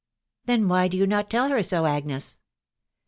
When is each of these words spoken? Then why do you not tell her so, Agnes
Then 0.45 0.67
why 0.67 0.87
do 0.87 0.97
you 0.97 1.05
not 1.05 1.29
tell 1.29 1.49
her 1.49 1.61
so, 1.61 1.85
Agnes 1.85 2.41